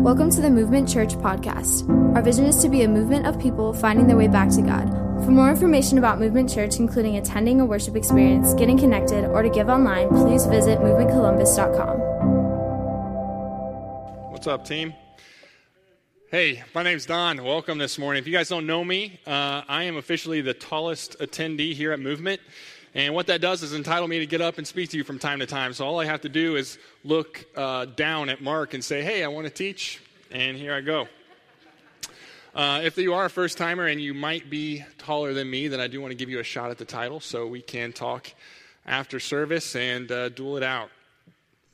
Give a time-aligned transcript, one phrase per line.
[0.00, 1.86] Welcome to the Movement Church podcast.
[2.16, 4.88] Our vision is to be a movement of people finding their way back to God.
[5.26, 9.50] For more information about Movement Church, including attending a worship experience, getting connected, or to
[9.50, 11.98] give online, please visit movementcolumbus.com.
[14.32, 14.94] What's up, team?
[16.30, 17.44] Hey, my name's Don.
[17.44, 18.22] Welcome this morning.
[18.22, 22.00] If you guys don't know me, uh, I am officially the tallest attendee here at
[22.00, 22.40] Movement.
[22.94, 25.18] And what that does is entitle me to get up and speak to you from
[25.18, 25.72] time to time.
[25.72, 29.22] So all I have to do is look uh, down at Mark and say, hey,
[29.22, 30.00] I want to teach.
[30.32, 31.06] And here I go.
[32.52, 35.80] Uh, if you are a first timer and you might be taller than me, then
[35.80, 38.32] I do want to give you a shot at the title so we can talk
[38.84, 40.90] after service and uh, duel it out.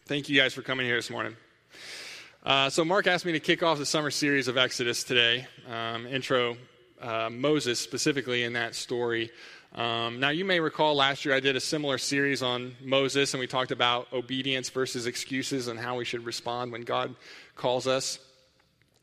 [0.04, 1.34] Thank you guys for coming here this morning.
[2.44, 6.06] Uh, so, Mark asked me to kick off the summer series of Exodus today, um,
[6.06, 6.56] intro
[7.00, 9.30] uh, Moses specifically in that story.
[9.76, 13.40] Um, now, you may recall last year I did a similar series on Moses, and
[13.40, 17.14] we talked about obedience versus excuses and how we should respond when God
[17.56, 18.18] calls us.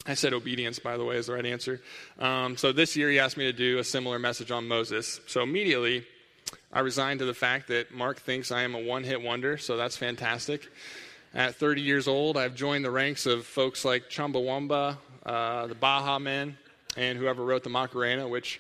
[0.08, 1.80] I said obedience, by the way, is the right answer.
[2.18, 5.22] Um, so this year he asked me to do a similar message on Moses.
[5.28, 6.06] So immediately
[6.74, 9.78] I resigned to the fact that Mark thinks I am a one hit wonder, so
[9.78, 10.68] that's fantastic.
[11.36, 16.20] At 30 years old, I've joined the ranks of folks like Chumbawamba, uh, the Baha
[16.20, 16.58] Men,
[16.98, 18.60] and whoever wrote the Macarena, which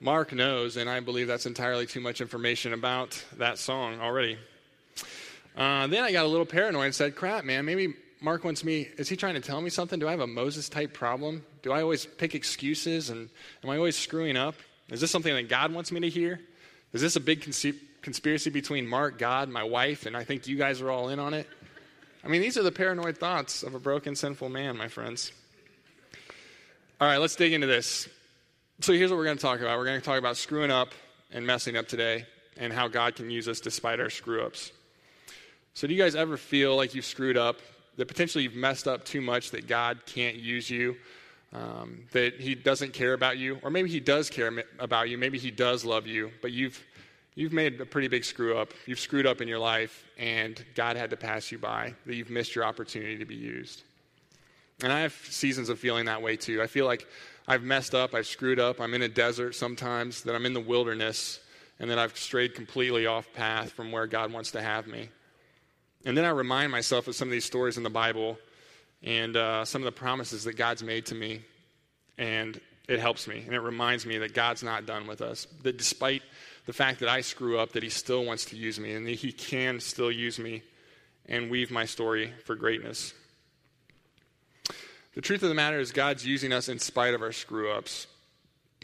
[0.00, 4.38] Mark knows, and I believe that's entirely too much information about that song already.
[5.56, 8.88] Uh, then I got a little paranoid and said, crap, man, maybe Mark wants me,
[8.98, 10.00] is he trying to tell me something?
[10.00, 11.44] Do I have a Moses type problem?
[11.62, 13.28] Do I always pick excuses and
[13.62, 14.56] am I always screwing up?
[14.90, 16.40] Is this something that God wants me to hear?
[16.92, 17.46] Is this a big
[18.02, 21.34] conspiracy between Mark, God, my wife, and I think you guys are all in on
[21.34, 21.48] it?
[22.24, 25.32] I mean, these are the paranoid thoughts of a broken, sinful man, my friends.
[27.00, 28.08] All right, let's dig into this.
[28.80, 29.78] So here's what we're going to talk about.
[29.78, 30.88] We're going to talk about screwing up
[31.30, 34.72] and messing up today and how God can use us despite our screw ups.
[35.74, 37.60] So, do you guys ever feel like you've screwed up,
[37.96, 40.96] that potentially you've messed up too much that God can't use you,
[41.52, 45.38] um, that He doesn't care about you, or maybe He does care about you, maybe
[45.38, 46.82] He does love you, but you've
[47.36, 48.72] you've made a pretty big screw up.
[48.86, 52.30] You've screwed up in your life, and God had to pass you by, that you've
[52.30, 53.82] missed your opportunity to be used.
[54.82, 56.60] And I have seasons of feeling that way too.
[56.60, 57.06] I feel like
[57.46, 60.60] I've messed up, I've screwed up, I'm in a desert sometimes, that I'm in the
[60.60, 61.40] wilderness,
[61.78, 65.10] and that I've strayed completely off path from where God wants to have me.
[66.06, 68.38] And then I remind myself of some of these stories in the Bible
[69.02, 71.42] and uh, some of the promises that God's made to me,
[72.16, 75.46] and it helps me, and it reminds me that God's not done with us.
[75.62, 76.22] That despite
[76.66, 79.16] the fact that I screw up, that He still wants to use me, and that
[79.16, 80.62] He can still use me
[81.26, 83.12] and weave my story for greatness.
[85.14, 88.06] The truth of the matter is, God's using us in spite of our screw ups.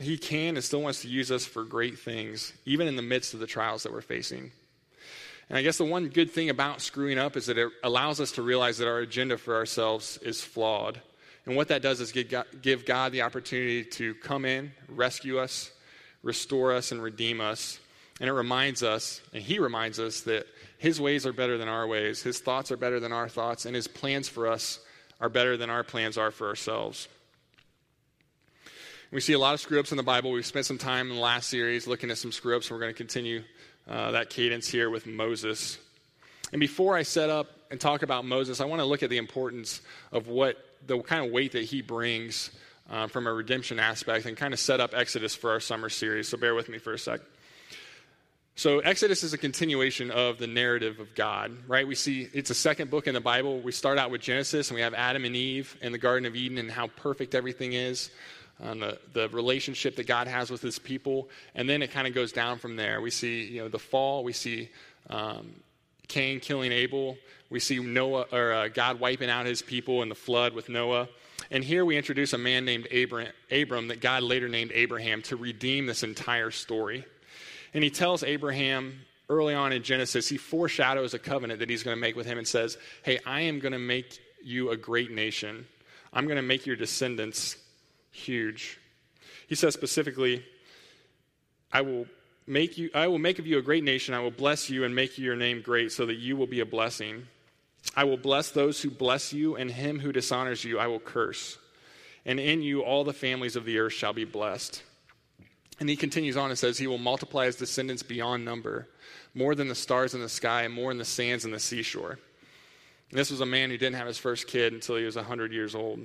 [0.00, 3.34] He can and still wants to use us for great things, even in the midst
[3.34, 4.52] of the trials that we're facing.
[5.48, 8.32] And I guess the one good thing about screwing up is that it allows us
[8.32, 11.00] to realize that our agenda for ourselves is flawed.
[11.44, 15.72] And what that does is give God the opportunity to come in, rescue us,
[16.22, 17.80] restore us, and redeem us.
[18.20, 20.46] And it reminds us, and He reminds us, that
[20.78, 23.74] His ways are better than our ways, His thoughts are better than our thoughts, and
[23.74, 24.78] His plans for us
[25.20, 27.08] are better than our plans are for ourselves.
[29.12, 30.30] We see a lot of screw ups in the Bible.
[30.30, 32.80] We've spent some time in the last series looking at some screw ups, and we're
[32.80, 33.42] going to continue
[33.88, 35.78] uh, that cadence here with Moses.
[36.52, 39.18] And before I set up and talk about Moses, I want to look at the
[39.18, 39.80] importance
[40.12, 42.50] of what the kind of weight that he brings
[42.88, 46.28] uh, from a redemption aspect and kind of set up Exodus for our summer series.
[46.28, 47.20] So bear with me for a sec.
[48.60, 51.88] So, Exodus is a continuation of the narrative of God, right?
[51.88, 53.58] We see it's a second book in the Bible.
[53.58, 56.36] We start out with Genesis and we have Adam and Eve in the Garden of
[56.36, 58.10] Eden and how perfect everything is,
[58.58, 61.30] and the, the relationship that God has with his people.
[61.54, 63.00] And then it kind of goes down from there.
[63.00, 64.68] We see, you know, the fall, we see
[65.08, 65.54] um,
[66.08, 67.16] Cain killing Abel,
[67.48, 71.08] we see Noah, or uh, God wiping out his people in the flood with Noah.
[71.50, 75.36] And here we introduce a man named Abram, Abram that God later named Abraham to
[75.36, 77.06] redeem this entire story.
[77.74, 81.96] And he tells Abraham early on in Genesis, he foreshadows a covenant that he's going
[81.96, 85.10] to make with him and says, Hey, I am going to make you a great
[85.10, 85.66] nation.
[86.12, 87.56] I'm going to make your descendants
[88.10, 88.78] huge.
[89.46, 90.44] He says specifically,
[91.72, 92.06] I will
[92.46, 94.14] make you I will make of you a great nation.
[94.14, 96.66] I will bless you and make your name great so that you will be a
[96.66, 97.26] blessing.
[97.96, 101.58] I will bless those who bless you, and him who dishonors you I will curse.
[102.26, 104.82] And in you all the families of the earth shall be blessed.
[105.80, 108.88] And he continues on and says, He will multiply his descendants beyond number,
[109.34, 112.18] more than the stars in the sky, and more than the sands in the seashore.
[113.10, 115.52] And this was a man who didn't have his first kid until he was 100
[115.52, 116.00] years old.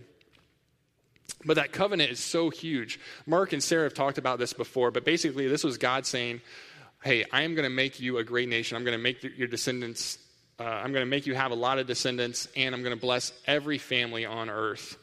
[1.45, 2.99] But that covenant is so huge.
[3.27, 6.41] Mark and Sarah have talked about this before, but basically, this was God saying,
[7.03, 8.77] Hey, I am going to make you a great nation.
[8.77, 10.17] I'm going to make your descendants
[10.57, 13.01] uh, I'm going to make you have a lot of descendants, and I'm going to
[13.01, 14.97] bless every family on earth.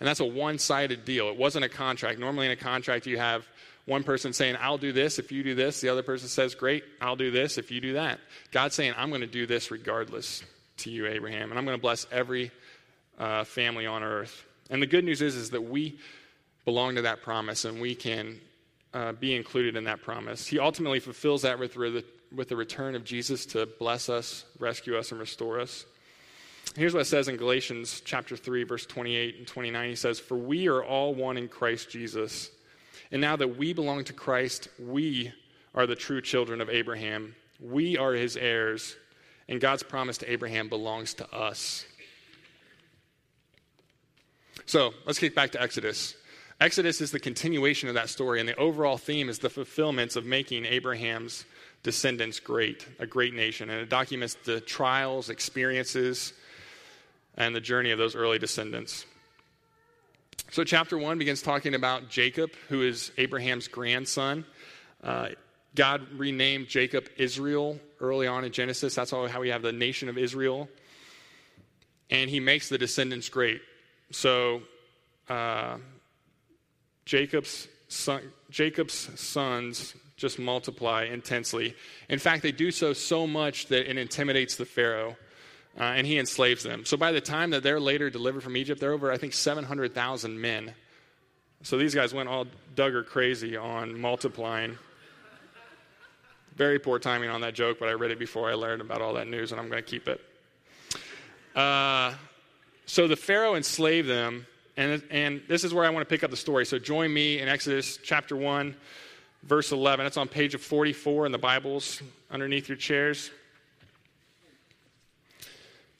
[0.00, 1.28] And that's a one sided deal.
[1.28, 2.18] It wasn't a contract.
[2.18, 3.46] Normally, in a contract, you have
[3.88, 5.80] one person saying, I'll do this if you do this.
[5.80, 8.20] The other person says, Great, I'll do this if you do that.
[8.52, 10.44] God's saying, I'm going to do this regardless
[10.78, 12.50] to you, Abraham, and I'm going to bless every
[13.18, 14.44] uh, family on earth.
[14.68, 15.98] And the good news is, is that we
[16.66, 18.38] belong to that promise and we can
[18.92, 20.46] uh, be included in that promise.
[20.46, 24.98] He ultimately fulfills that with, re- with the return of Jesus to bless us, rescue
[24.98, 25.86] us, and restore us.
[26.76, 29.88] Here's what it says in Galatians chapter 3, verse 28 and 29.
[29.88, 32.50] He says, For we are all one in Christ Jesus.
[33.10, 35.32] And now that we belong to Christ, we
[35.74, 37.34] are the true children of Abraham.
[37.60, 38.96] We are his heirs,
[39.48, 41.86] and God's promise to Abraham belongs to us.
[44.66, 46.14] So let's get back to Exodus.
[46.60, 50.26] Exodus is the continuation of that story, and the overall theme is the fulfillments of
[50.26, 51.44] making Abraham's
[51.82, 53.70] descendants great, a great nation.
[53.70, 56.32] And it documents the trials, experiences,
[57.36, 59.06] and the journey of those early descendants.
[60.50, 64.46] So, chapter one begins talking about Jacob, who is Abraham's grandson.
[65.04, 65.28] Uh,
[65.74, 68.94] God renamed Jacob Israel early on in Genesis.
[68.94, 70.70] That's how we have the nation of Israel.
[72.08, 73.60] And he makes the descendants great.
[74.10, 74.62] So,
[75.28, 75.76] uh,
[77.04, 81.76] Jacob's, son, Jacob's sons just multiply intensely.
[82.08, 85.14] In fact, they do so so much that it intimidates the Pharaoh.
[85.78, 86.84] Uh, and he enslaves them.
[86.84, 90.40] So by the time that they're later delivered from Egypt, they're over, I think, 700,000
[90.40, 90.74] men.
[91.62, 94.76] So these guys went all Duggar crazy on multiplying.
[96.56, 99.14] Very poor timing on that joke, but I read it before I learned about all
[99.14, 100.20] that news, and I'm going to keep it.
[101.54, 102.14] Uh,
[102.86, 104.46] so the Pharaoh enslaved them,
[104.76, 106.66] and, and this is where I want to pick up the story.
[106.66, 108.74] So join me in Exodus chapter 1,
[109.44, 110.06] verse 11.
[110.06, 112.02] It's on page of 44 in the Bibles
[112.32, 113.30] underneath your chairs.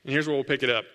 [0.09, 0.87] And here's where we'll pick it up.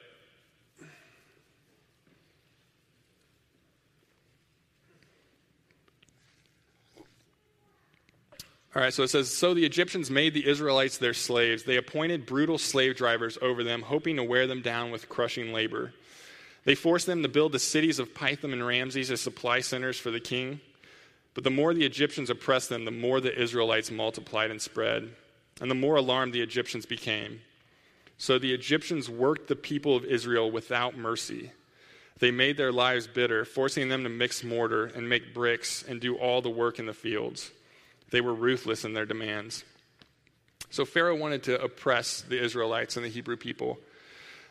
[8.75, 11.61] All right, so it says So the Egyptians made the Israelites their slaves.
[11.61, 15.93] They appointed brutal slave drivers over them, hoping to wear them down with crushing labor.
[16.65, 20.09] They forced them to build the cities of Pithom and Ramses as supply centers for
[20.09, 20.59] the king.
[21.35, 25.07] But the more the Egyptians oppressed them, the more the Israelites multiplied and spread,
[25.61, 27.41] and the more alarmed the Egyptians became.
[28.17, 31.51] So the Egyptians worked the people of Israel without mercy.
[32.19, 36.15] They made their lives bitter, forcing them to mix mortar and make bricks and do
[36.15, 37.51] all the work in the fields.
[38.11, 39.63] They were ruthless in their demands.
[40.69, 43.79] So Pharaoh wanted to oppress the Israelites and the Hebrew people.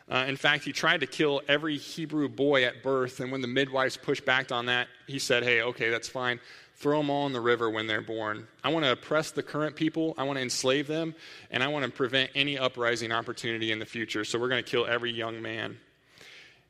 [0.09, 3.47] Uh, in fact, he tried to kill every Hebrew boy at birth, and when the
[3.47, 6.39] midwives pushed back on that, he said, Hey, okay, that's fine.
[6.75, 8.47] Throw them all in the river when they're born.
[8.63, 11.15] I want to oppress the current people, I want to enslave them,
[11.51, 14.25] and I want to prevent any uprising opportunity in the future.
[14.25, 15.77] So we're going to kill every young man.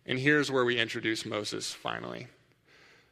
[0.05, 2.27] And here's where we introduce Moses finally.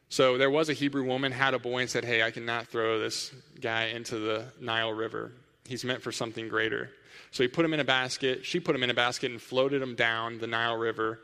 [0.09, 2.99] So there was a Hebrew woman, had a boy, and said, Hey, I cannot throw
[2.99, 5.31] this guy into the Nile River.
[5.65, 6.91] He's meant for something greater.
[7.31, 8.45] So he put him in a basket.
[8.45, 11.21] She put him in a basket and floated him down the Nile River,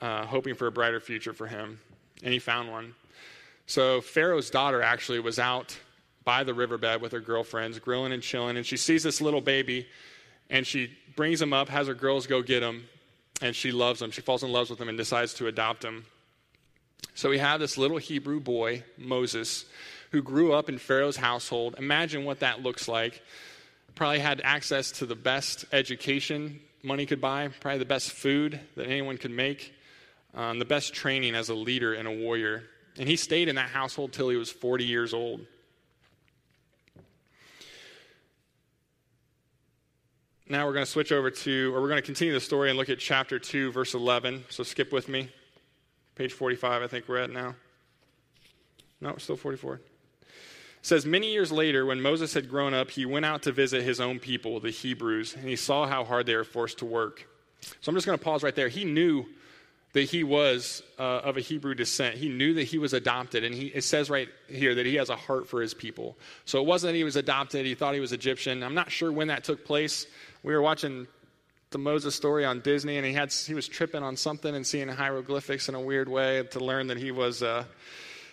[0.00, 1.80] uh, hoping for a brighter future for him.
[2.22, 2.94] And he found one.
[3.66, 5.76] So Pharaoh's daughter actually was out
[6.24, 9.86] by the riverbed with her girlfriends, grilling and chilling, and she sees this little baby,
[10.50, 12.84] and she brings him up, has her girls go get him,
[13.40, 14.10] and she loves him.
[14.10, 16.06] She falls in love with him and decides to adopt him.
[17.14, 19.64] So we have this little Hebrew boy, Moses,
[20.10, 21.74] who grew up in Pharaoh's household.
[21.78, 23.22] Imagine what that looks like.
[23.94, 28.86] Probably had access to the best education money could buy, probably the best food that
[28.86, 29.74] anyone could make,
[30.34, 32.62] um, the best training as a leader and a warrior.
[32.98, 35.40] And he stayed in that household till he was 40 years old.
[40.48, 42.78] Now we're going to switch over to, or we're going to continue the story and
[42.78, 44.44] look at chapter 2, verse 11.
[44.48, 45.28] So skip with me.
[46.14, 47.56] Page 45, I think we're at now.
[49.00, 49.74] No, still 44.
[49.74, 49.82] It
[50.82, 54.00] says, Many years later, when Moses had grown up, he went out to visit his
[54.00, 57.28] own people, the Hebrews, and he saw how hard they were forced to work.
[57.80, 58.68] So I'm just going to pause right there.
[58.68, 59.26] He knew
[59.96, 62.16] that he was uh, of a Hebrew descent.
[62.16, 65.08] He knew that he was adopted, and he, it says right here that he has
[65.08, 66.18] a heart for his people.
[66.44, 68.62] So it wasn't that he was adopted, he thought he was Egyptian.
[68.62, 70.06] I'm not sure when that took place.
[70.42, 71.06] We were watching
[71.70, 74.86] the Moses story on Disney, and he had he was tripping on something and seeing
[74.88, 77.64] hieroglyphics in a weird way to learn that he was uh,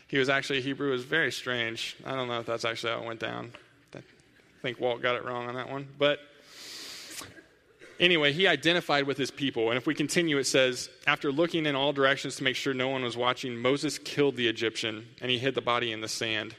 [0.09, 0.89] he was actually a Hebrew.
[0.89, 1.95] It was very strange.
[2.05, 3.53] I don't know if that's actually how it went down.
[3.95, 4.01] I
[4.61, 6.19] think Walt got it wrong on that one, but.
[7.99, 9.69] Anyway, he identified with his people.
[9.69, 12.89] And if we continue, it says, after looking in all directions to make sure no
[12.89, 16.55] one was watching, Moses killed the Egyptian and he hid the body in the sand.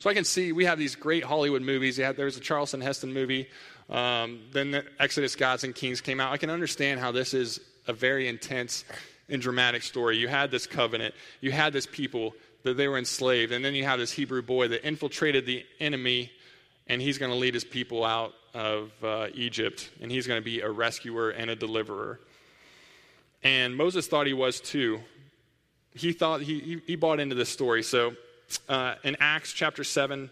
[0.00, 1.96] So I can see we have these great Hollywood movies.
[1.96, 3.48] There was a Charlton Heston movie
[3.88, 6.32] Um, then the Exodus, Gods, and Kings came out.
[6.32, 8.84] I can understand how this is a very intense
[9.28, 10.16] and dramatic story.
[10.16, 13.84] You had this covenant, you had this people that they were enslaved, and then you
[13.84, 16.32] have this Hebrew boy that infiltrated the enemy,
[16.88, 20.44] and he's going to lead his people out of uh, Egypt, and he's going to
[20.44, 22.18] be a rescuer and a deliverer.
[23.42, 25.00] And Moses thought he was too.
[25.94, 27.82] He thought he, he, bought into this story.
[27.82, 28.14] So
[28.68, 30.30] uh, in Acts chapter 7,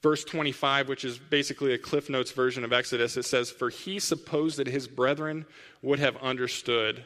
[0.00, 3.98] verse 25, which is basically a Cliff Notes version of Exodus, it says, For he
[3.98, 5.44] supposed that his brethren
[5.82, 7.04] would have understood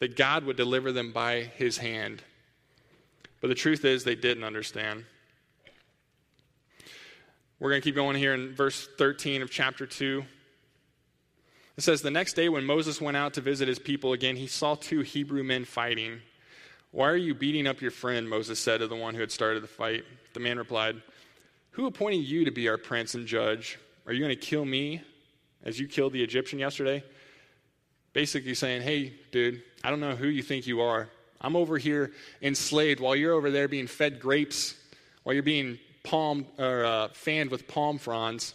[0.00, 2.22] that God would deliver them by his hand.
[3.40, 5.04] But the truth is, they didn't understand.
[7.62, 10.24] We're going to keep going here in verse 13 of chapter 2.
[11.76, 14.48] It says, The next day, when Moses went out to visit his people again, he
[14.48, 16.18] saw two Hebrew men fighting.
[16.90, 18.28] Why are you beating up your friend?
[18.28, 20.02] Moses said to the one who had started the fight.
[20.34, 21.00] The man replied,
[21.70, 23.78] Who appointed you to be our prince and judge?
[24.08, 25.00] Are you going to kill me
[25.62, 27.04] as you killed the Egyptian yesterday?
[28.12, 31.08] Basically saying, Hey, dude, I don't know who you think you are.
[31.40, 32.10] I'm over here
[32.42, 34.74] enslaved while you're over there being fed grapes,
[35.22, 38.54] while you're being palm or uh, fanned with palm fronds,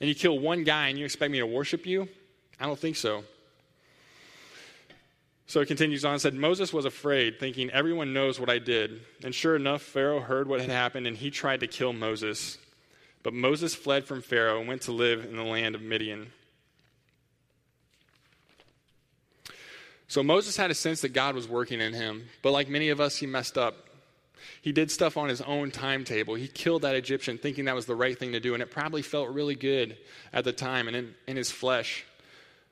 [0.00, 2.08] and you kill one guy and you expect me to worship you?
[2.58, 3.24] I don't think so.
[5.48, 9.00] So it continues on and said, Moses was afraid, thinking, Everyone knows what I did.
[9.22, 12.58] And sure enough, Pharaoh heard what had happened and he tried to kill Moses.
[13.22, 16.32] But Moses fled from Pharaoh and went to live in the land of Midian.
[20.08, 23.00] So Moses had a sense that God was working in him, but like many of
[23.00, 23.85] us, he messed up.
[24.62, 26.34] He did stuff on his own timetable.
[26.34, 29.02] He killed that Egyptian thinking that was the right thing to do, and it probably
[29.02, 29.96] felt really good
[30.32, 32.04] at the time and in, in his flesh.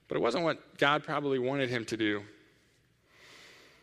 [0.09, 2.23] But it wasn't what God probably wanted him to do.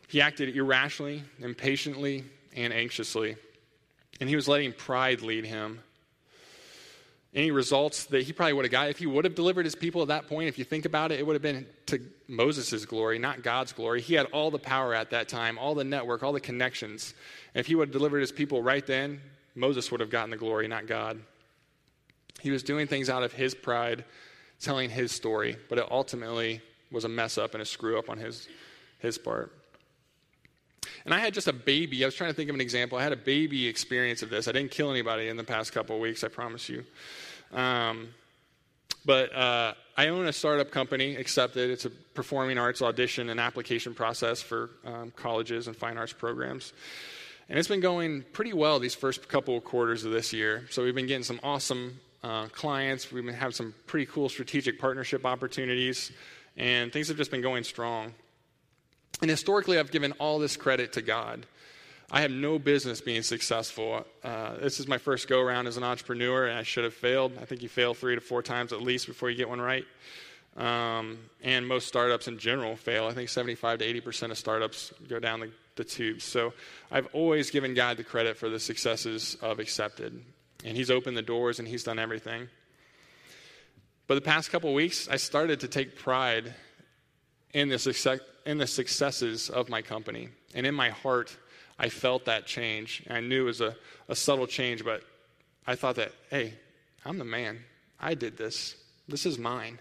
[0.07, 3.37] He acted irrationally, impatiently, and anxiously.
[4.19, 5.79] And he was letting pride lead him.
[7.33, 10.01] Any results that he probably would have got, if he would have delivered his people
[10.01, 13.19] at that point, if you think about it, it would have been to Moses' glory,
[13.19, 14.01] not God's glory.
[14.01, 17.13] He had all the power at that time, all the network, all the connections.
[17.55, 19.21] And if he would have delivered his people right then,
[19.55, 21.21] Moses would have gotten the glory, not God.
[22.41, 24.03] He was doing things out of his pride,
[24.59, 26.61] telling his story, but it ultimately
[26.91, 28.49] was a mess up and a screw up on his,
[28.99, 29.53] his part.
[31.05, 32.03] And I had just a baby.
[32.03, 32.97] I was trying to think of an example.
[32.97, 34.47] I had a baby experience of this.
[34.47, 36.83] I didn't kill anybody in the past couple of weeks, I promise you.
[37.51, 38.09] Um,
[39.05, 41.69] but uh, I own a startup company, Accepted.
[41.69, 46.73] It's a performing arts audition and application process for um, colleges and fine arts programs.
[47.49, 50.67] And it's been going pretty well these first couple of quarters of this year.
[50.69, 53.11] So we've been getting some awesome uh, clients.
[53.11, 56.11] We've been having some pretty cool strategic partnership opportunities.
[56.57, 58.13] And things have just been going strong.
[59.21, 61.45] And historically, I've given all this credit to God.
[62.09, 64.05] I have no business being successful.
[64.23, 67.33] Uh, this is my first go around as an entrepreneur, and I should have failed.
[67.39, 69.85] I think you fail three to four times at least before you get one right.
[70.57, 73.07] Um, and most startups in general fail.
[73.07, 76.25] I think 75 to 80% of startups go down the, the tubes.
[76.25, 76.53] So
[76.91, 80.21] I've always given God the credit for the successes of Accepted.
[80.65, 82.49] And He's opened the doors and He's done everything.
[84.07, 86.53] But the past couple weeks, I started to take pride
[87.53, 90.29] in the, success, in the successes of my company.
[90.53, 91.35] And in my heart,
[91.79, 93.03] I felt that change.
[93.09, 93.75] I knew it was a,
[94.07, 95.03] a subtle change, but
[95.65, 96.53] I thought that, hey,
[97.05, 97.59] I'm the man.
[97.99, 98.75] I did this.
[99.07, 99.79] This is mine.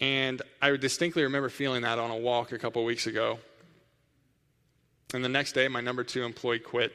[0.00, 3.38] And I distinctly remember feeling that on a walk a couple weeks ago.
[5.12, 6.92] And the next day, my number two employee quit.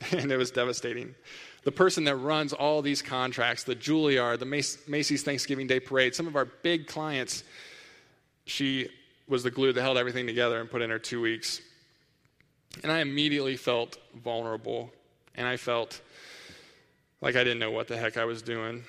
[0.12, 1.14] and it was devastating.
[1.62, 4.46] The person that runs all these contracts, the Juilliard, the
[4.88, 7.44] Macy's Thanksgiving Day Parade, some of our big clients,
[8.46, 8.88] she
[9.30, 11.62] was the glue that held everything together and put in her two weeks.
[12.82, 14.92] And I immediately felt vulnerable,
[15.36, 16.02] and I felt
[17.20, 18.84] like I didn't know what the heck I was doing.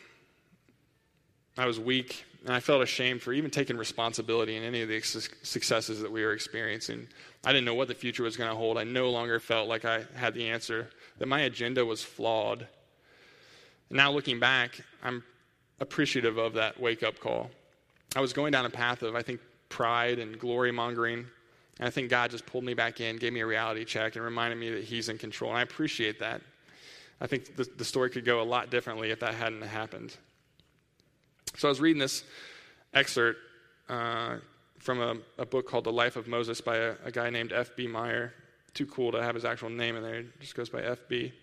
[1.58, 5.00] I was weak, and I felt ashamed for even taking responsibility in any of the
[5.02, 7.08] successes that we were experiencing.
[7.44, 8.78] I didn't know what the future was going to hold.
[8.78, 12.68] I no longer felt like I had the answer, that my agenda was flawed.
[13.90, 15.24] Now looking back, I'm
[15.80, 17.52] appreciative of that wake up call.
[18.16, 19.40] I was going down a path of, I think,
[19.72, 21.25] pride and glory mongering.
[21.80, 24.24] And I think God just pulled me back in, gave me a reality check, and
[24.24, 25.50] reminded me that He's in control.
[25.50, 26.42] And I appreciate that.
[27.20, 30.16] I think the, the story could go a lot differently if that hadn't happened.
[31.58, 32.24] So I was reading this
[32.94, 33.40] excerpt
[33.90, 34.38] uh,
[34.80, 37.88] from a, a, book called The Life of Moses by a, a guy named F.B.
[37.88, 38.34] Meyer.
[38.74, 41.34] Too cool to have his actual name in there, it just goes by F.B.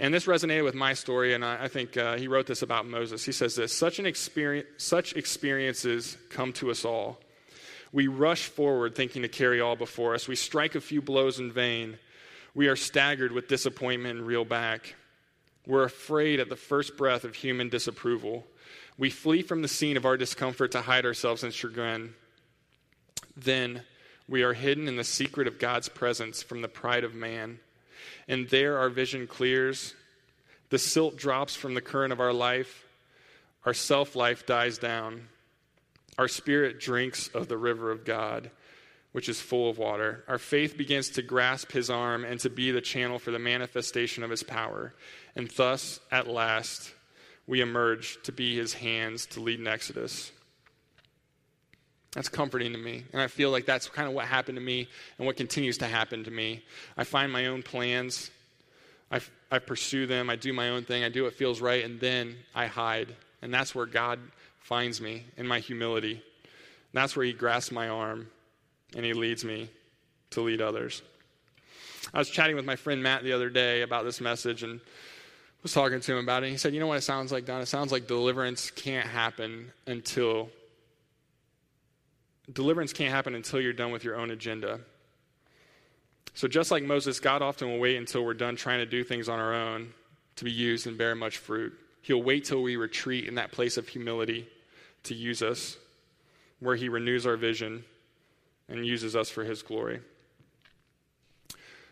[0.00, 2.86] And this resonated with my story, and I, I think uh, he wrote this about
[2.86, 3.22] Moses.
[3.22, 7.20] He says this such, an experience, such experiences come to us all.
[7.92, 10.26] We rush forward thinking to carry all before us.
[10.26, 11.98] We strike a few blows in vain.
[12.54, 14.94] We are staggered with disappointment and reel back.
[15.66, 18.46] We're afraid at the first breath of human disapproval.
[18.96, 22.14] We flee from the scene of our discomfort to hide ourselves in chagrin.
[23.36, 23.82] Then
[24.26, 27.60] we are hidden in the secret of God's presence from the pride of man.
[28.28, 29.94] And there our vision clears.
[30.70, 32.86] The silt drops from the current of our life.
[33.66, 35.28] Our self life dies down.
[36.18, 38.50] Our spirit drinks of the river of God,
[39.12, 40.24] which is full of water.
[40.28, 44.22] Our faith begins to grasp his arm and to be the channel for the manifestation
[44.22, 44.94] of his power.
[45.34, 46.92] And thus, at last,
[47.46, 50.30] we emerge to be his hands to lead an exodus.
[52.12, 53.04] That's comforting to me.
[53.12, 54.88] And I feel like that's kind of what happened to me
[55.18, 56.64] and what continues to happen to me.
[56.96, 58.30] I find my own plans,
[59.12, 62.00] I, I pursue them, I do my own thing, I do what feels right, and
[62.00, 63.14] then I hide.
[63.42, 64.18] And that's where God
[64.58, 66.12] finds me in my humility.
[66.12, 66.22] And
[66.92, 68.28] that's where He grasps my arm
[68.96, 69.70] and He leads me
[70.30, 71.02] to lead others.
[72.12, 74.80] I was chatting with my friend Matt the other day about this message and
[75.62, 76.46] was talking to him about it.
[76.46, 77.60] And He said, You know what it sounds like, Don?
[77.60, 80.48] It sounds like deliverance can't happen until
[82.52, 84.80] deliverance can't happen until you're done with your own agenda.
[86.34, 89.28] So, just like Moses, God often will wait until we're done trying to do things
[89.28, 89.92] on our own
[90.36, 91.72] to be used and bear much fruit.
[92.02, 94.48] He'll wait till we retreat in that place of humility
[95.04, 95.76] to use us,
[96.60, 97.84] where He renews our vision
[98.68, 100.00] and uses us for His glory.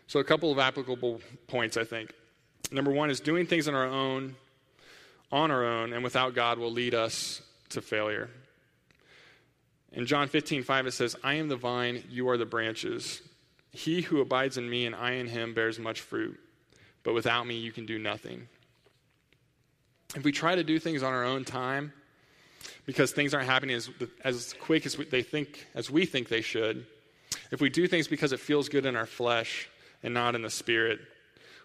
[0.07, 2.13] So, a couple of applicable points, I think.
[2.71, 4.35] Number one is doing things on our own,
[5.31, 8.29] on our own, and without God will lead us to failure.
[9.91, 13.21] In John 15, 5, it says, I am the vine, you are the branches.
[13.71, 16.39] He who abides in me and I in him bears much fruit,
[17.03, 18.47] but without me you can do nothing.
[20.15, 21.93] If we try to do things on our own time,
[22.85, 23.89] because things aren't happening as,
[24.23, 26.85] as quick as we, they think, as we think they should,
[27.51, 29.69] if we do things because it feels good in our flesh
[30.03, 30.99] and not in the spirit,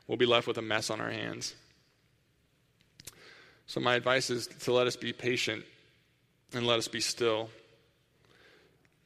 [0.07, 1.55] we'll be left with a mess on our hands.
[3.67, 5.65] So, my advice is to let us be patient
[6.53, 7.49] and let us be still.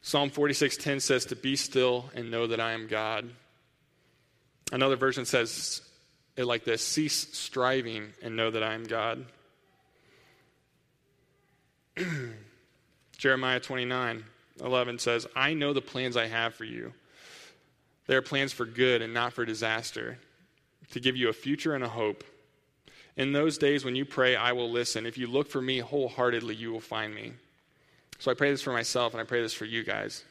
[0.08, 3.28] Psalm 46:10 says to be still and know that I am God.
[4.72, 5.82] Another version says
[6.34, 9.26] it like this, cease striving and know that I am God.
[13.18, 16.94] Jeremiah 29:11 says, I know the plans I have for you.
[18.06, 20.18] They are plans for good and not for disaster,
[20.92, 22.24] to give you a future and a hope.
[23.18, 25.04] In those days when you pray, I will listen.
[25.04, 27.34] If you look for me wholeheartedly, you will find me.
[28.18, 30.24] So I pray this for myself and I pray this for you guys.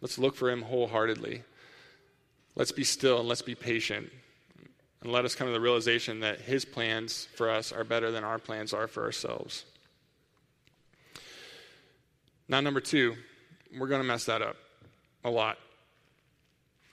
[0.00, 1.42] Let's look for him wholeheartedly.
[2.56, 4.10] Let's be still and let's be patient.
[5.02, 8.24] And let us come to the realization that his plans for us are better than
[8.24, 9.64] our plans are for ourselves.
[12.48, 13.14] Now, number two,
[13.78, 14.56] we're going to mess that up
[15.24, 15.58] a lot.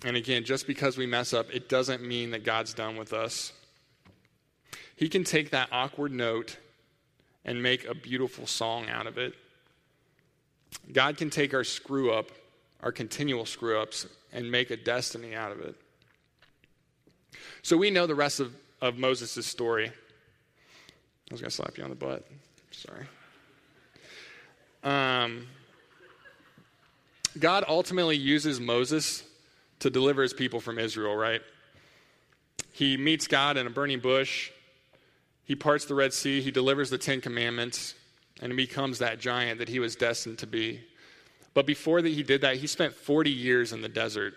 [0.03, 3.53] And again, just because we mess up, it doesn't mean that God's done with us.
[4.95, 6.57] He can take that awkward note
[7.43, 9.33] and make a beautiful song out of it.
[10.91, 12.31] God can take our screw up,
[12.81, 15.75] our continual screw ups, and make a destiny out of it.
[17.61, 19.87] So we know the rest of, of Moses' story.
[19.87, 19.91] I
[21.33, 22.27] was going to slap you on the butt.
[22.71, 23.05] Sorry.
[24.83, 25.47] Um,
[27.39, 29.23] God ultimately uses Moses
[29.79, 31.41] to deliver his people from Israel, right?
[32.71, 34.51] He meets God in a burning bush.
[35.45, 36.41] He parts the Red Sea.
[36.41, 37.95] He delivers the Ten Commandments
[38.41, 40.81] and becomes that giant that he was destined to be.
[41.53, 44.33] But before that he did that, he spent 40 years in the desert.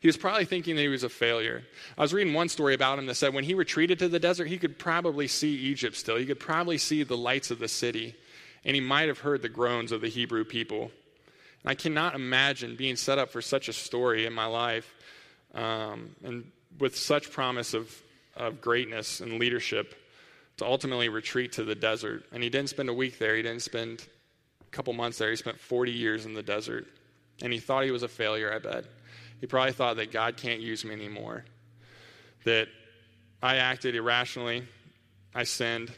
[0.00, 1.62] He was probably thinking that he was a failure.
[1.96, 4.46] I was reading one story about him that said when he retreated to the desert,
[4.46, 6.16] he could probably see Egypt still.
[6.16, 8.14] He could probably see the lights of the city,
[8.64, 10.90] and he might have heard the groans of the Hebrew people.
[11.62, 14.94] And I cannot imagine being set up for such a story in my life
[15.54, 17.94] um, and with such promise of,
[18.36, 19.94] of greatness and leadership
[20.58, 22.24] to ultimately retreat to the desert.
[22.32, 24.06] And he didn't spend a week there, he didn't spend
[24.60, 26.86] a couple months there, he spent 40 years in the desert.
[27.42, 28.84] And he thought he was a failure, I bet.
[29.40, 31.44] He probably thought that God can't use me anymore,
[32.44, 32.68] that
[33.42, 34.66] I acted irrationally,
[35.34, 35.92] I sinned,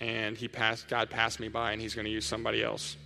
[0.00, 2.96] and he passed, God passed me by, and he's going to use somebody else.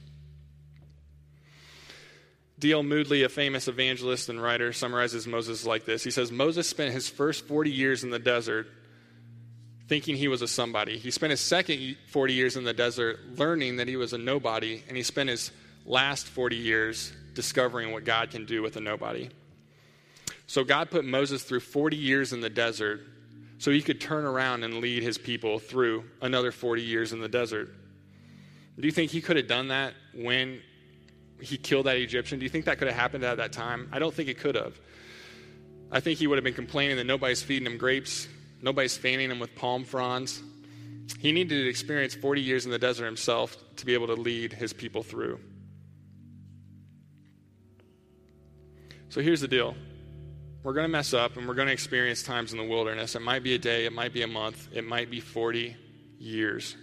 [2.58, 2.82] D.L.
[2.82, 6.02] Moody, a famous evangelist and writer, summarizes Moses like this.
[6.02, 8.66] He says, Moses spent his first 40 years in the desert
[9.88, 10.98] thinking he was a somebody.
[10.98, 14.82] He spent his second 40 years in the desert learning that he was a nobody,
[14.88, 15.52] and he spent his
[15.84, 19.28] last 40 years discovering what God can do with a nobody.
[20.46, 23.00] So God put Moses through 40 years in the desert
[23.58, 27.28] so he could turn around and lead his people through another 40 years in the
[27.28, 27.72] desert.
[28.78, 30.60] Do you think he could have done that when
[31.40, 32.38] he killed that Egyptian?
[32.38, 33.88] Do you think that could have happened at that time?
[33.92, 34.78] I don't think it could have.
[35.90, 38.28] I think he would have been complaining that nobody's feeding him grapes
[38.60, 40.42] Nobody's fanning him with palm fronds.
[41.18, 44.52] He needed to experience 40 years in the desert himself to be able to lead
[44.52, 45.38] his people through.
[49.08, 49.74] So here's the deal
[50.62, 53.14] we're going to mess up and we're going to experience times in the wilderness.
[53.14, 55.76] It might be a day, it might be a month, it might be 40
[56.18, 56.74] years.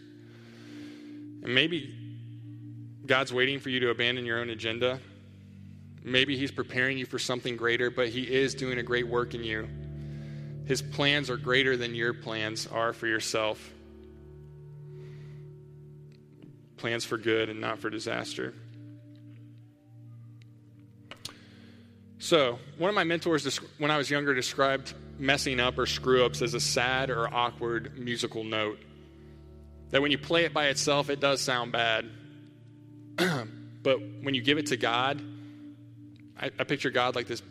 [1.43, 1.93] And maybe
[3.05, 5.01] God's waiting for you to abandon your own agenda.
[6.01, 9.43] Maybe He's preparing you for something greater, but He is doing a great work in
[9.43, 9.67] you.
[10.65, 13.71] His plans are greater than your plans are for yourself.
[16.77, 18.53] Plans for good and not for disaster.
[22.19, 26.41] So, one of my mentors, when I was younger, described messing up or screw ups
[26.41, 28.79] as a sad or awkward musical note.
[29.89, 32.09] That when you play it by itself, it does sound bad.
[33.17, 35.21] but when you give it to God,
[36.39, 37.43] I, I picture God like this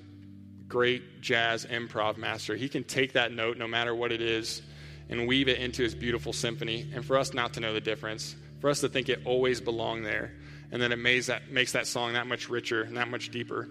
[0.73, 2.57] great jazz improv master.
[2.57, 4.63] He can take that note, no matter what it is,
[5.11, 6.91] and weave it into his beautiful symphony.
[6.95, 10.07] And for us not to know the difference, for us to think it always belonged
[10.07, 10.33] there,
[10.71, 13.69] and then it makes that, makes that song that much richer and that much deeper.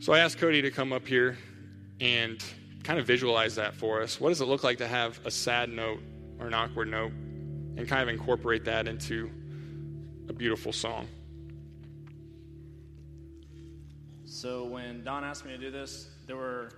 [0.00, 1.38] So I asked Cody to come up here
[2.00, 2.42] and
[2.82, 4.20] kind of visualize that for us.
[4.20, 6.00] What does it look like to have a sad note
[6.40, 7.12] or an awkward note
[7.76, 9.30] and kind of incorporate that into
[10.28, 11.06] a beautiful song?
[14.42, 16.70] So when Don asked me to do this, there were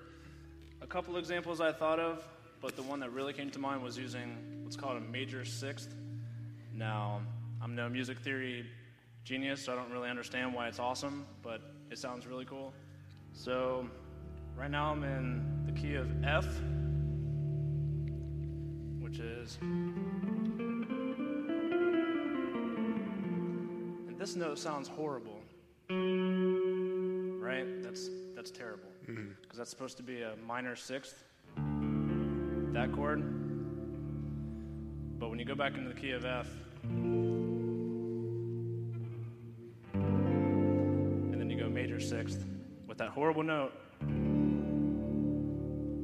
[0.82, 2.22] a couple examples I thought of,
[2.60, 5.94] but the one that really came to mind was using what's called a major sixth.
[6.74, 7.22] Now,
[7.62, 8.66] I'm no music theory
[9.24, 12.74] genius, so I don't really understand why it's awesome, but it sounds really cool.
[13.32, 13.88] So,
[14.58, 16.44] right now I'm in the key of F,
[19.00, 19.56] which is.
[19.62, 20.04] And
[24.18, 25.40] this note sounds horrible.
[27.54, 27.82] Right?
[27.82, 28.88] That's that's terrible.
[29.00, 29.56] Because mm-hmm.
[29.56, 31.22] that's supposed to be a minor sixth.
[32.72, 33.22] That chord.
[35.20, 36.48] But when you go back into the key of F,
[36.82, 37.52] and
[41.32, 42.44] then you go major sixth,
[42.88, 43.72] with that horrible note,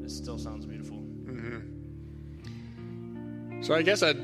[0.04, 0.98] it still sounds beautiful.
[0.98, 1.62] Mm-hmm.
[3.62, 4.16] So I guess I'd,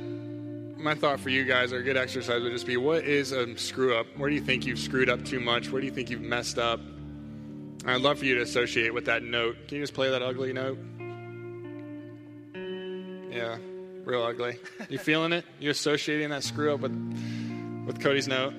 [0.78, 3.58] my thought for you guys, or a good exercise would just be what is a
[3.58, 4.06] screw up?
[4.16, 5.72] Where do you think you've screwed up too much?
[5.72, 6.78] Where do you think you've messed up?
[7.86, 9.68] I'd love for you to associate with that note.
[9.68, 10.78] Can you just play that ugly note?
[13.30, 13.58] Yeah,
[14.04, 14.58] real ugly.
[14.88, 15.44] You feeling it?
[15.60, 16.92] You associating that screw up with
[17.86, 18.54] with Cody's note?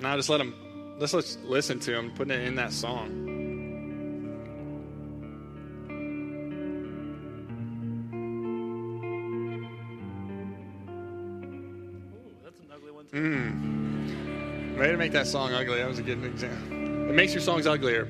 [0.00, 0.54] Now just let him
[0.98, 3.10] let's, let's listen to him putting it in that song.
[12.14, 13.06] Ooh, that's an ugly one.
[13.06, 13.16] Too.
[13.16, 14.78] Mm.
[14.78, 15.76] Way to make that song ugly.
[15.78, 16.81] That was a good example.
[17.12, 18.06] It makes your songs uglier.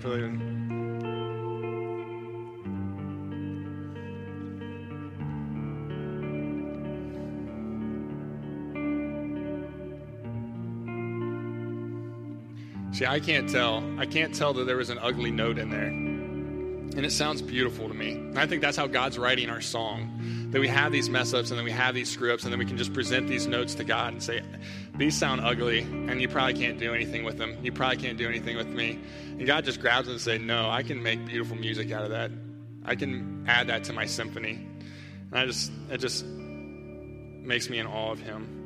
[12.93, 13.83] See, I can't tell.
[13.99, 15.89] I can't tell that there was an ugly note in there.
[15.89, 18.31] And it sounds beautiful to me.
[18.37, 20.17] I think that's how God's writing our song.
[20.53, 22.59] That we have these mess ups and then we have these screw ups and then
[22.59, 24.43] we can just present these notes to God and say,
[24.95, 27.57] These sound ugly and you probably can't do anything with them.
[27.63, 28.99] You probably can't do anything with me.
[29.31, 32.11] And God just grabs them and say, No, I can make beautiful music out of
[32.11, 32.31] that.
[32.85, 34.67] I can add that to my symphony.
[35.31, 38.59] And I just it just makes me in awe of him.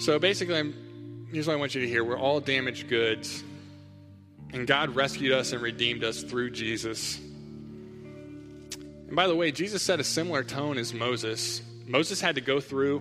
[0.00, 3.44] So basically I'm here's what I want you to hear we're all damaged goods,
[4.52, 7.20] and God rescued us and redeemed us through Jesus.
[9.08, 11.62] And by the way, Jesus set a similar tone as Moses.
[11.86, 12.98] Moses had to go through,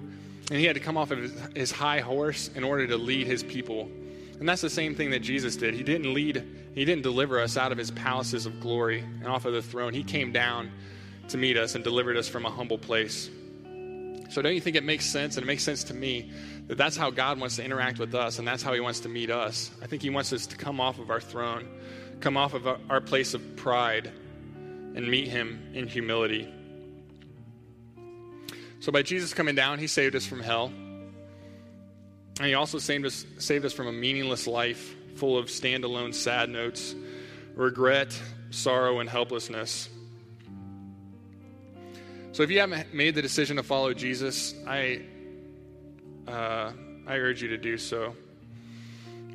[0.49, 3.43] and he had to come off of his high horse in order to lead his
[3.43, 3.91] people.
[4.39, 5.73] And that's the same thing that Jesus did.
[5.73, 6.43] He didn't lead,
[6.73, 9.93] he didn't deliver us out of his palaces of glory and off of the throne.
[9.93, 10.71] He came down
[11.27, 13.29] to meet us and delivered us from a humble place.
[14.29, 15.35] So, don't you think it makes sense?
[15.35, 16.31] And it makes sense to me
[16.67, 19.09] that that's how God wants to interact with us, and that's how He wants to
[19.09, 19.71] meet us.
[19.81, 21.67] I think He wants us to come off of our throne,
[22.19, 24.11] come off of our place of pride,
[24.97, 26.51] and meet Him in humility.
[28.79, 30.73] So, by Jesus coming down, He saved us from hell.
[32.39, 36.49] And He also saved us, saved us from a meaningless life full of standalone sad
[36.49, 36.95] notes,
[37.55, 39.87] regret, sorrow, and helplessness.
[42.31, 45.01] So if you haven't made the decision to follow Jesus, I,
[46.27, 46.71] uh,
[47.05, 48.15] I urge you to do so.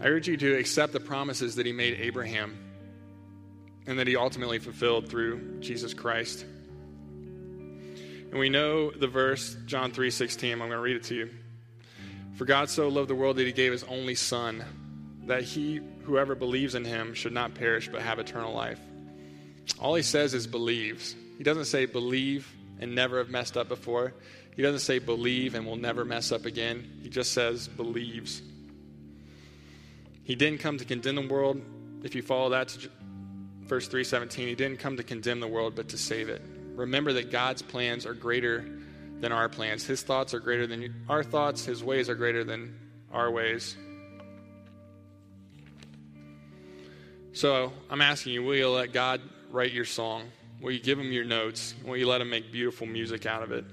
[0.01, 2.59] I urge you to accept the promises that he made Abraham
[3.87, 6.45] and that he ultimately fulfilled through Jesus Christ.
[8.31, 10.53] And we know the verse, John 3 16.
[10.53, 11.31] I'm going to read it to you.
[12.35, 14.65] For God so loved the world that he gave his only Son,
[15.27, 18.81] that he, whoever believes in him, should not perish but have eternal life.
[19.79, 21.15] All he says is believes.
[21.37, 24.15] He doesn't say believe and never have messed up before.
[24.57, 27.01] He doesn't say believe and will never mess up again.
[27.03, 28.43] He just says believes.
[30.25, 31.61] He didn't come to condemn the world.
[32.03, 32.91] If you follow that to
[33.73, 36.43] verse 317, he didn't come to condemn the world, but to save it.
[36.75, 38.67] Remember that God's plans are greater
[39.21, 39.83] than our plans.
[39.87, 41.65] His thoughts are greater than our thoughts.
[41.65, 42.79] His ways are greater than
[43.11, 43.75] our ways.
[47.33, 50.25] So I'm asking you, will you let God write your song?
[50.61, 51.75] Will you give him your notes?
[51.83, 53.65] Will you let him make beautiful music out of it?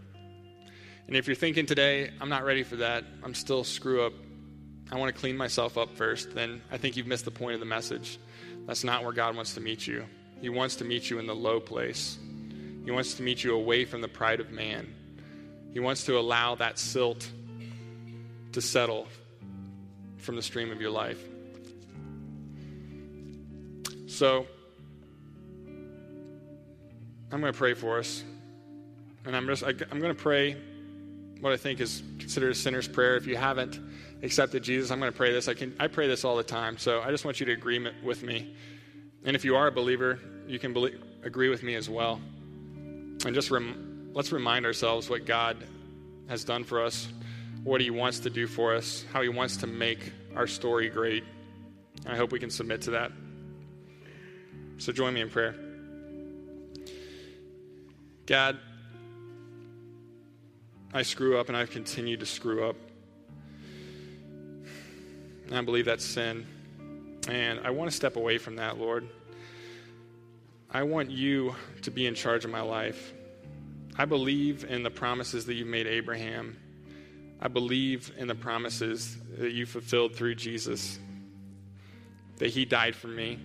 [1.07, 4.13] And if you're thinking today, I'm not ready for that, I'm still screw up,
[4.93, 7.59] I want to clean myself up first, then I think you've missed the point of
[7.59, 8.17] the message.
[8.69, 10.05] That's not where God wants to meet you.
[10.41, 12.19] He wants to meet you in the low place.
[12.85, 14.93] He wants to meet you away from the pride of man.
[15.73, 17.27] He wants to allow that silt
[18.51, 19.07] to settle
[20.17, 21.19] from the stream of your life.
[24.05, 24.45] So,
[27.31, 28.23] I'm going to pray for us.
[29.25, 30.57] And I'm just, I, am going to pray
[31.41, 33.15] what I think is considered a sinner's prayer.
[33.15, 33.79] If you haven't
[34.21, 35.47] accepted Jesus, I'm going to pray this.
[35.47, 36.77] I, can, I pray this all the time.
[36.77, 38.53] So I just want you to agree with me.
[39.23, 42.21] And if you are a believer, you can believe, agree with me as well.
[43.25, 45.57] And just rem, let's remind ourselves what God
[46.27, 47.07] has done for us,
[47.63, 51.23] what He wants to do for us, how He wants to make our story great.
[52.05, 53.11] I hope we can submit to that.
[54.77, 55.55] So join me in prayer.
[58.25, 58.59] God,
[60.91, 62.75] I screw up and I've continued to screw up.
[65.47, 66.47] And I believe that's sin.
[67.27, 69.07] And I want to step away from that, Lord.
[70.71, 73.13] I want you to be in charge of my life.
[73.97, 76.57] I believe in the promises that you've made Abraham.
[77.39, 80.99] I believe in the promises that you fulfilled through Jesus,
[82.37, 83.39] that he died for me,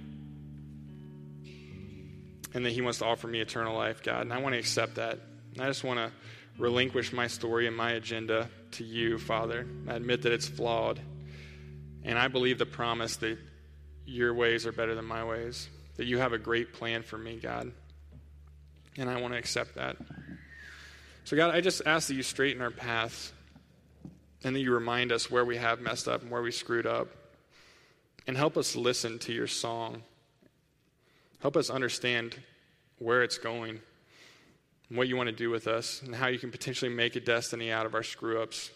[2.54, 4.22] and that he wants to offer me eternal life, God.
[4.22, 5.18] And I want to accept that.
[5.54, 6.10] And I just want to
[6.58, 9.66] relinquish my story and my agenda to you, Father.
[9.88, 11.00] I admit that it's flawed.
[12.04, 13.38] And I believe the promise that
[14.06, 17.36] your ways are better than my ways, that you have a great plan for me,
[17.36, 17.72] God.
[18.96, 19.96] And I want to accept that.
[21.24, 23.32] So, God, I just ask that you straighten our paths
[24.44, 27.08] and that you remind us where we have messed up and where we screwed up.
[28.26, 30.02] And help us listen to your song.
[31.40, 32.36] Help us understand
[32.98, 33.80] where it's going
[34.90, 37.72] what you want to do with us, and how you can potentially make a destiny
[37.72, 38.70] out of our screw ups,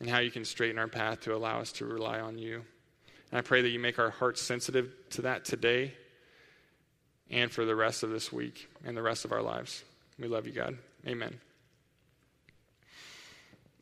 [0.00, 2.62] and how you can straighten our path to allow us to rely on you.
[3.30, 5.92] And I pray that you make our hearts sensitive to that today
[7.30, 9.84] and for the rest of this week and the rest of our lives.
[10.18, 10.78] We love you, God.
[11.06, 11.38] Amen.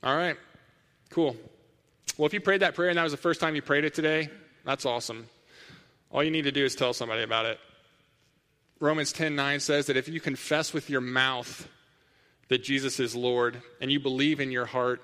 [0.02, 0.36] All right,
[1.10, 1.36] cool.
[2.16, 3.94] Well, if you prayed that prayer and that was the first time you prayed it
[3.94, 4.28] today,
[4.64, 5.26] that's awesome.
[6.10, 7.58] All you need to do is tell somebody about it.
[8.78, 11.68] Romans 10 9 says that if you confess with your mouth
[12.48, 15.02] that Jesus is Lord and you believe in your heart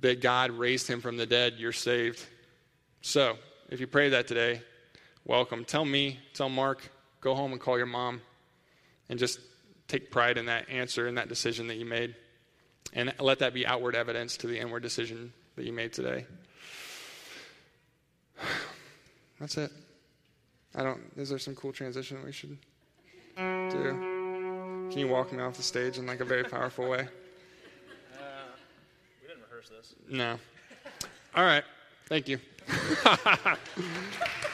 [0.00, 2.24] that God raised him from the dead, you're saved.
[3.00, 3.36] So,
[3.68, 4.62] if you pray that today,
[5.24, 5.64] welcome.
[5.64, 6.88] Tell me, tell Mark,
[7.20, 8.20] go home and call your mom
[9.08, 9.40] and just
[9.88, 12.14] take pride in that answer and that decision that you made.
[12.92, 16.26] And let that be outward evidence to the inward decision that you made today.
[19.40, 19.72] That's it.
[20.74, 21.00] I don't.
[21.16, 22.56] Is there some cool transition we should
[23.36, 24.12] do?
[24.90, 27.00] Can you walk me off the stage in like a very powerful way?
[27.00, 28.24] Uh,
[29.20, 29.94] we didn't rehearse this.
[30.08, 30.38] No.
[31.34, 31.64] All right.
[32.06, 32.38] Thank you.